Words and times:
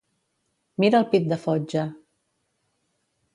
Mira 0.83 1.01
el 1.01 1.05
pit 1.11 1.27
de 1.33 1.39
fotja! 1.43 1.85